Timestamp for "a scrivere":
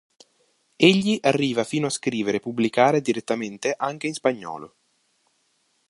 1.85-2.37